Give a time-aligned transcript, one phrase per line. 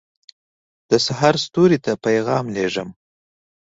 [0.89, 2.89] دسحرستوري ته پیغام لېږم